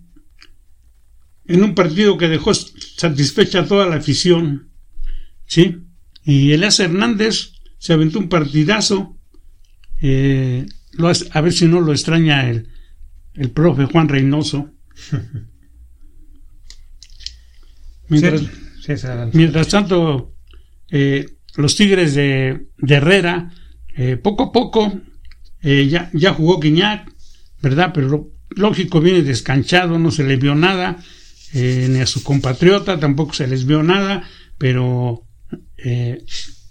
[1.46, 4.74] en un partido que dejó satisfecha a toda la afición.
[5.46, 5.78] ¿Sí?
[6.26, 9.18] Y Elias Hernández se aventó un partidazo.
[10.02, 10.66] Eh,
[11.32, 12.70] a ver si no lo extraña el,
[13.34, 14.72] el profe Juan Reynoso.
[18.10, 20.36] Mientras, tanto,
[20.90, 21.26] eh,
[21.56, 23.52] los Tigres de, Herrera,
[23.96, 25.02] eh, poco a poco,
[25.62, 27.10] ya, ya jugó Quiñac,
[27.62, 27.92] ¿verdad?
[27.94, 30.98] Pero lógico, viene descanchado, no se le vio nada
[31.54, 34.28] eh, ni a su compatriota, tampoco se les vio nada,
[34.58, 35.28] pero
[35.78, 36.24] eh,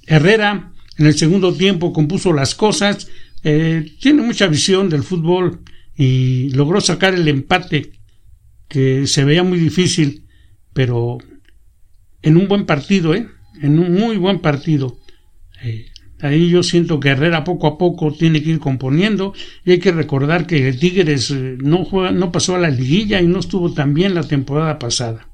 [0.06, 3.08] Herrera en el segundo tiempo compuso las cosas,
[3.42, 5.60] eh, tiene mucha visión del fútbol
[5.96, 7.92] y logró sacar el empate
[8.68, 10.26] que se veía muy difícil,
[10.72, 11.18] pero
[12.22, 13.28] en un buen partido, ¿eh?
[13.60, 14.98] en un muy buen partido.
[16.20, 19.32] Ahí yo siento que Herrera poco a poco tiene que ir componiendo
[19.64, 23.26] y hay que recordar que el Tigres eh, no, no pasó a la liguilla y
[23.26, 25.28] no estuvo tan bien la temporada pasada.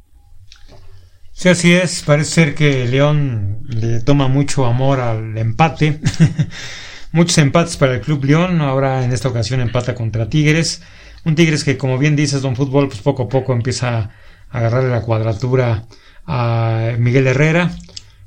[1.32, 2.02] Sí, así es.
[2.02, 6.00] Parece ser que León le toma mucho amor al empate.
[7.16, 8.60] Muchos empates para el Club León.
[8.60, 10.82] Ahora en esta ocasión empata contra Tigres.
[11.24, 14.10] un Tigres que como bien dices, Don Fútbol, pues poco a poco empieza a
[14.50, 15.86] agarrarle la cuadratura
[16.26, 17.74] a Miguel Herrera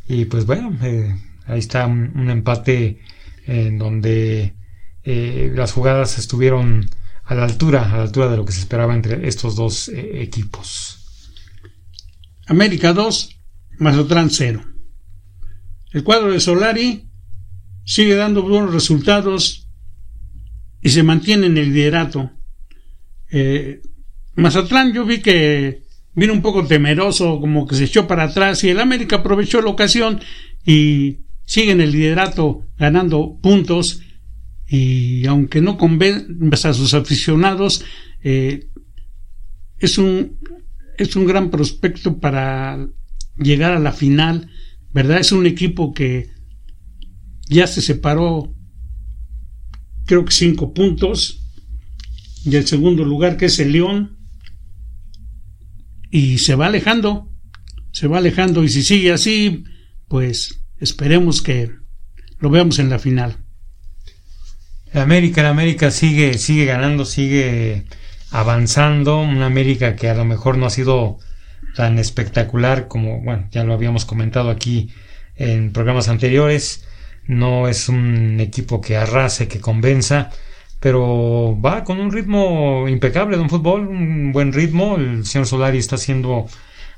[0.07, 2.99] y pues bueno, eh, ahí está un, empate
[3.45, 4.55] en donde
[5.03, 6.89] eh, las jugadas estuvieron
[7.25, 10.23] a la altura, a la altura de lo que se esperaba entre estos dos eh,
[10.23, 11.31] equipos.
[12.47, 13.39] América 2,
[13.77, 14.63] Mazatlán 0.
[15.91, 17.08] El cuadro de Solari
[17.89, 19.67] sigue dando buenos resultados
[20.79, 22.29] y se mantiene en el liderato.
[23.31, 23.81] Eh,
[24.35, 25.81] Mazatlán yo vi que
[26.13, 29.71] vino un poco temeroso, como que se echó para atrás y el América aprovechó la
[29.71, 30.21] ocasión
[30.63, 34.01] y sigue en el liderato ganando puntos
[34.67, 37.83] y aunque no convence a sus aficionados,
[38.21, 38.67] eh,
[39.79, 40.37] es un
[40.95, 42.87] es un gran prospecto para
[43.35, 44.51] llegar a la final,
[44.93, 45.21] ¿verdad?
[45.21, 46.37] Es un equipo que
[47.49, 48.53] ya se separó,
[50.05, 51.43] creo que cinco puntos,
[52.45, 54.17] y el segundo lugar que es el León,
[56.11, 57.31] y se va alejando,
[57.91, 59.65] se va alejando, y si sigue así,
[60.07, 61.71] pues esperemos que
[62.39, 63.37] lo veamos en la final.
[64.93, 67.85] América, el América sigue, sigue ganando, sigue
[68.31, 71.17] avanzando, una América que a lo mejor no ha sido
[71.75, 74.89] tan espectacular como, bueno, ya lo habíamos comentado aquí
[75.35, 76.85] en programas anteriores,
[77.29, 80.31] no es un equipo que arrase, que convenza,
[80.79, 85.77] pero va con un ritmo impecable de un fútbol, un buen ritmo, el señor Solari
[85.77, 86.47] está haciendo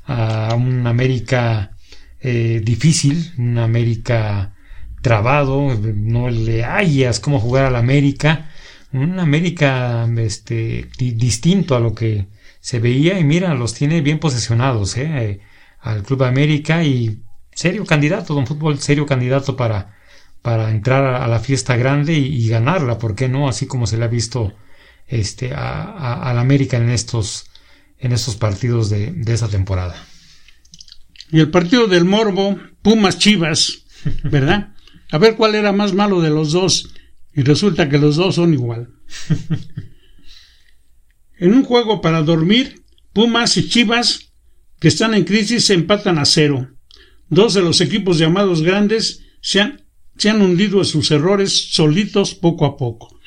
[0.06, 1.72] a un América
[2.20, 4.54] eh, difícil, un América
[5.02, 8.48] trabado, no le hayas cómo jugar al América,
[8.92, 12.26] un América este, distinto a lo que
[12.60, 15.40] se veía y mira, los tiene bien posesionados ¿eh?
[15.80, 17.22] al Club América y
[17.54, 20.01] serio candidato, don fútbol, serio candidato para,
[20.42, 23.48] para entrar a, la fiesta grande y, ganarla, ¿por qué no?
[23.48, 24.52] Así como se le ha visto
[25.06, 27.46] este, al América en estos,
[27.98, 29.94] en estos partidos de, de esa temporada.
[31.30, 33.84] Y el partido del Morbo, Pumas Chivas,
[34.24, 34.74] ¿verdad?
[35.12, 36.92] A ver cuál era más malo de los dos
[37.34, 38.90] y resulta que los dos son igual.
[41.38, 44.32] en un juego para dormir, Pumas y Chivas,
[44.80, 46.68] que están en crisis, se empatan a cero.
[47.28, 49.81] Dos de los equipos llamados grandes se han,
[50.16, 53.18] se han hundido en sus errores solitos poco a poco.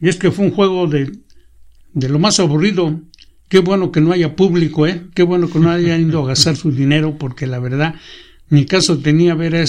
[0.00, 1.12] Y es que fue un juego de,
[1.92, 3.00] de lo más aburrido.
[3.48, 5.06] Qué bueno que no haya público, ¿eh?
[5.14, 7.94] Qué bueno que no hayan ido a gastar su dinero, porque la verdad,
[8.48, 9.62] mi caso tenía ver a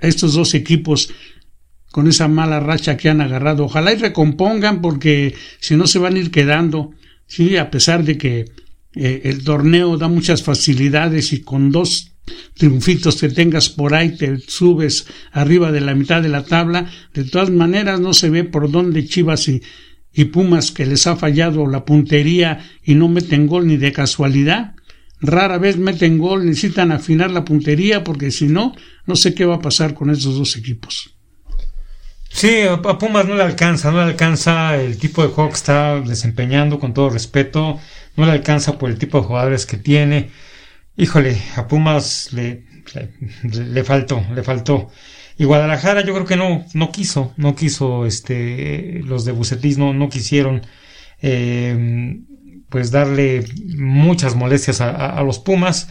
[0.00, 1.10] estos dos equipos
[1.94, 3.66] con esa mala racha que han agarrado.
[3.66, 6.90] Ojalá y recompongan porque si no se van a ir quedando.
[7.26, 8.46] Sí, a pesar de que
[8.96, 12.13] eh, el torneo da muchas facilidades y con dos
[12.54, 16.90] triunfitos que tengas por ahí te subes arriba de la mitad de la tabla.
[17.12, 19.62] De todas maneras no se ve por dónde Chivas y,
[20.12, 24.74] y Pumas que les ha fallado la puntería y no meten gol ni de casualidad.
[25.20, 28.74] Rara vez meten gol, necesitan afinar la puntería porque si no,
[29.06, 31.14] no sé qué va a pasar con esos dos equipos.
[32.34, 36.00] Sí, a Pumas no le alcanza, no le alcanza el tipo de juego que está
[36.00, 37.78] desempeñando, con todo respeto,
[38.16, 40.30] no le alcanza por el tipo de jugadores que tiene.
[40.96, 42.64] Híjole, a Pumas le,
[43.42, 44.90] le, faltó, le faltó.
[45.36, 49.92] Y Guadalajara yo creo que no, no quiso, no quiso, este, los de Bucetis no,
[49.92, 50.62] no quisieron,
[51.20, 52.20] eh,
[52.68, 53.44] pues darle
[53.76, 55.88] muchas molestias a, los Pumas,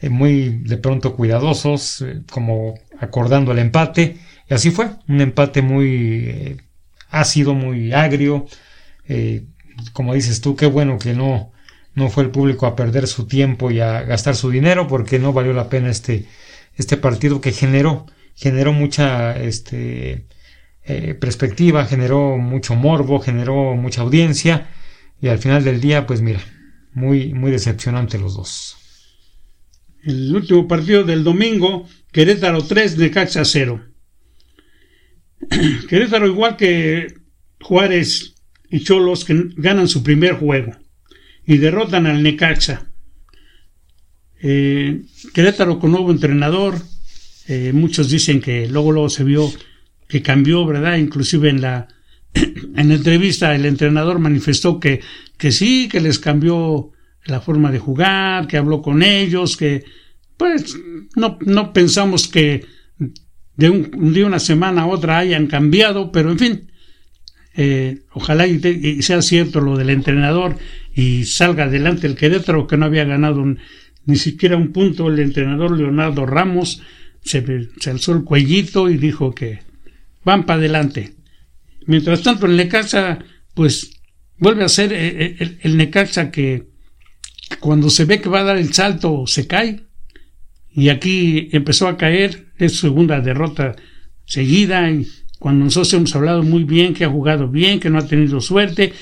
[0.00, 4.16] eh, muy de pronto cuidadosos, eh, como acordando el empate
[4.48, 6.56] y así fue, un empate muy eh,
[7.10, 8.46] ácido, muy agrio.
[9.92, 11.52] Como dices tú, qué bueno que no,
[11.94, 15.32] no fue el público a perder su tiempo y a gastar su dinero porque no
[15.32, 16.26] valió la pena este,
[16.76, 20.26] este partido que generó, generó mucha este,
[20.84, 24.68] eh, perspectiva, generó mucho morbo, generó mucha audiencia
[25.20, 26.40] y al final del día, pues mira,
[26.92, 28.76] muy, muy decepcionante los dos.
[30.02, 33.84] El último partido del domingo, Querétaro 3, Necaxa 0.
[35.88, 37.14] Querétaro, igual que
[37.60, 38.34] Juárez
[38.70, 40.79] y Cholos, que ganan su primer juego
[41.50, 42.86] y derrotan al Necaxa.
[44.40, 45.02] Eh,
[45.34, 46.80] Querétaro con nuevo entrenador.
[47.48, 49.50] Eh, muchos dicen que luego, luego se vio
[50.06, 50.96] que cambió, ¿verdad?
[50.96, 51.88] Inclusive en la,
[52.34, 55.00] en la entrevista el entrenador manifestó que,
[55.36, 56.92] que sí, que les cambió
[57.24, 59.82] la forma de jugar, que habló con ellos, que
[60.36, 60.76] pues
[61.16, 62.64] no, no pensamos que
[63.56, 66.69] de, un, de una semana a otra hayan cambiado, pero en fin,
[67.56, 70.56] eh, ojalá y, sea cierto lo del entrenador
[70.94, 73.44] y salga adelante el Querétaro que no había ganado
[74.06, 75.08] ni siquiera un punto.
[75.08, 76.82] El entrenador Leonardo Ramos
[77.22, 79.60] se, se alzó el cuellito y dijo que
[80.24, 81.14] van para adelante.
[81.86, 83.18] Mientras tanto en la casa
[83.54, 84.00] pues
[84.38, 86.68] vuelve a ser eh, el, el, Necaxa que
[87.58, 89.84] cuando se ve que va a dar el salto se cae.
[90.72, 93.74] Y aquí empezó a caer, es segunda derrota
[94.24, 95.08] seguida y
[95.40, 98.92] cuando nosotros hemos hablado muy bien, que ha jugado bien, que no ha tenido suerte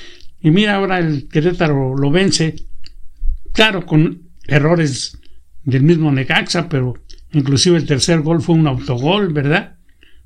[0.40, 2.54] y mira ahora el Querétaro lo vence,
[3.52, 5.18] claro, con errores
[5.64, 6.94] del mismo Necaxa, pero
[7.32, 9.78] inclusive el tercer gol fue un autogol, ¿verdad?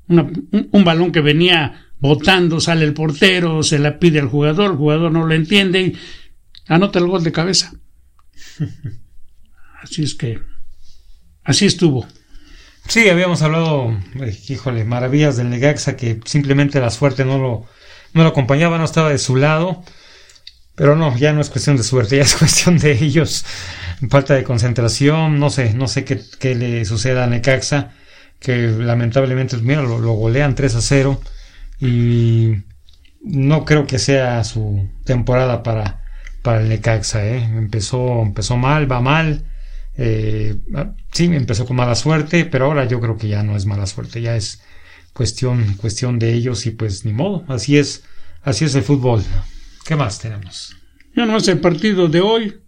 [0.07, 4.77] un, un balón que venía votando, sale el portero, se la pide al jugador, el
[4.77, 5.93] jugador no lo entiende y
[6.67, 7.73] anota el gol de cabeza.
[9.81, 10.39] Así es que,
[11.43, 12.07] así estuvo.
[12.87, 17.65] Sí, habíamos hablado, eh, híjole, maravillas del Negaxa que simplemente la suerte no lo,
[18.13, 19.83] no lo acompañaba, no estaba de su lado.
[20.75, 23.45] Pero no, ya no es cuestión de suerte, ya es cuestión de ellos.
[24.09, 27.91] Falta de concentración, no sé, no sé qué, qué le suceda a Necaxa,
[28.39, 31.21] que lamentablemente, mira, lo, lo golean 3 a 0
[31.79, 32.63] y
[33.21, 36.03] no creo que sea su temporada para,
[36.41, 37.25] para el Necaxa.
[37.25, 37.43] ¿eh?
[37.43, 39.45] Empezó, empezó mal, va mal.
[39.97, 40.55] Eh,
[41.11, 44.21] sí, empezó con mala suerte, pero ahora yo creo que ya no es mala suerte,
[44.21, 44.61] ya es
[45.13, 48.03] cuestión, cuestión de ellos y pues ni modo, así es,
[48.41, 49.23] así es el fútbol.
[49.85, 50.75] ¿Qué más tenemos?
[51.15, 52.59] Ya no es el partido de hoy.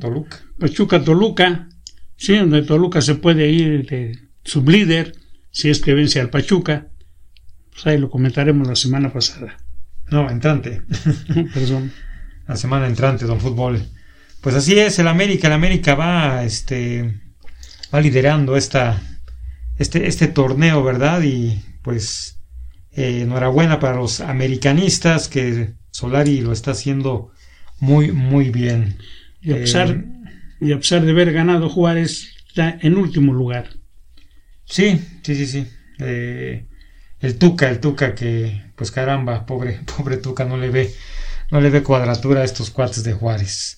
[0.00, 0.38] Toluca.
[0.58, 1.68] Pachuca Toluca,
[2.16, 5.14] sí, donde Toluca se puede ir de sublíder
[5.50, 6.88] si es que vence al Pachuca.
[7.70, 9.56] Pues ahí lo comentaremos la semana pasada.
[10.10, 10.82] No, entrante.
[11.54, 11.92] Perdón.
[12.46, 13.82] La semana entrante, don fútbol.
[14.40, 17.20] Pues así es, el América, el América va, este,
[17.92, 19.02] va liderando esta,
[19.78, 21.22] este, este torneo, ¿verdad?
[21.22, 22.38] Y pues
[22.92, 27.32] eh, enhorabuena para los americanistas que Solari lo está haciendo
[27.80, 28.98] muy, muy bien.
[29.40, 30.04] Y a pesar, eh,
[30.60, 33.70] y a pesar de haber ganado Juárez, está en último lugar.
[34.64, 35.66] Sí, sí, sí, sí.
[36.00, 36.66] Eh,
[37.20, 40.92] el Tuca, el Tuca que, pues caramba, pobre, pobre Tuca, no le ve,
[41.50, 43.77] no le ve cuadratura a estos cuates de Juárez.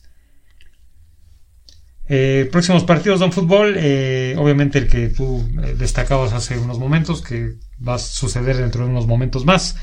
[2.13, 7.23] Eh, próximos partidos de fútbol, eh, obviamente el que tú eh, destacabas hace unos momentos,
[7.23, 7.53] que
[7.87, 9.77] va a suceder dentro de unos momentos más,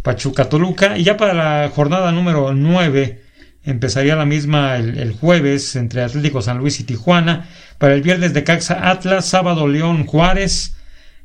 [0.00, 3.22] Pachuca Toluca, y ya para la jornada número 9
[3.64, 7.48] empezaría la misma el, jueves entre Atlético San Luis y Tijuana,
[7.78, 10.76] para el viernes de Caxa Atlas, sábado León Juárez,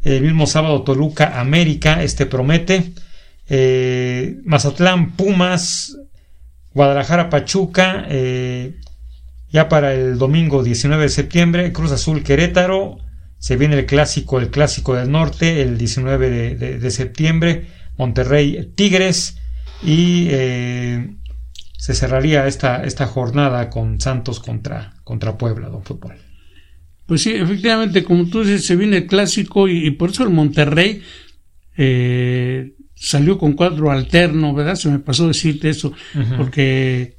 [0.02, 2.94] el mismo sábado Toluca América, este promete,
[4.46, 5.96] Mazatlán Pumas,
[6.74, 8.08] Guadalajara Pachuca,
[9.52, 12.98] ya para el domingo 19 de septiembre, Cruz Azul Querétaro.
[13.38, 17.68] Se viene el clásico, el clásico del norte, el 19 de, de, de septiembre.
[17.98, 19.38] Monterrey Tigres.
[19.84, 21.16] Y eh,
[21.78, 26.16] se cerraría esta, esta jornada con Santos contra, contra Puebla, don fútbol.
[27.06, 30.30] Pues sí, efectivamente, como tú dices, se viene el clásico y, y por eso el
[30.30, 31.02] Monterrey
[31.78, 34.76] eh, salió con cuadro alterno, ¿verdad?
[34.76, 36.38] Se me pasó decirte eso, uh -huh.
[36.38, 37.16] porque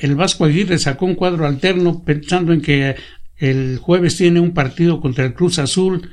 [0.00, 2.96] el Vasco Aguirre sacó un cuadro alterno pensando en que
[3.36, 6.08] el jueves tiene un partido contra el Cruz Azul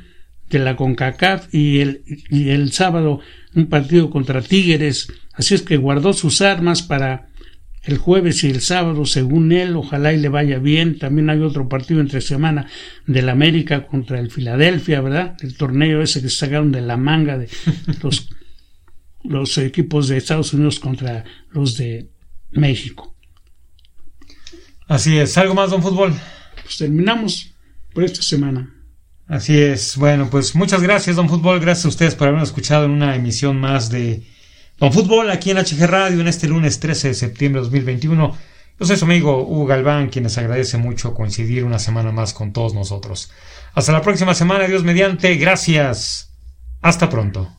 [0.50, 3.20] de la CONCACAF y el, y el sábado
[3.56, 5.08] un partido contra Tigres.
[5.34, 7.28] Así es que guardó sus armas para
[7.84, 11.00] el jueves y el sábado, según él, ojalá y le vaya bien.
[11.00, 12.68] También hay otro partido entre semana
[13.06, 15.38] del América contra el Filadelfia, ¿verdad?
[15.42, 17.48] El torneo ese que se sacaron de la manga de
[18.04, 18.30] los,
[19.24, 22.10] los equipos de Estados Unidos contra los de
[22.52, 23.17] México.
[24.88, 25.38] Así es.
[25.38, 26.14] ¿Algo más, don Fútbol?
[26.64, 27.54] Pues terminamos
[27.94, 28.74] por esta semana.
[29.28, 29.98] Así es.
[29.98, 31.60] Bueno, pues muchas gracias, don Fútbol.
[31.60, 34.24] Gracias a ustedes por habernos escuchado en una emisión más de
[34.80, 38.38] Don Fútbol aquí en HG Radio en este lunes 13 de septiembre de 2021.
[38.80, 42.54] Yo soy su amigo Hugo Galván, quien les agradece mucho coincidir una semana más con
[42.54, 43.32] todos nosotros.
[43.74, 45.34] Hasta la próxima semana, Dios mediante.
[45.36, 46.32] Gracias.
[46.82, 47.57] Hasta pronto.